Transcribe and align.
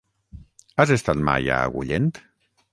Has 0.81 0.95
estat 0.95 1.23
mai 1.29 1.53
a 1.57 1.61
Agullent? 1.69 2.11